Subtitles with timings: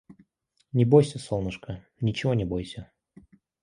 [0.73, 2.91] Не бойся солнышко, ничего не бойся.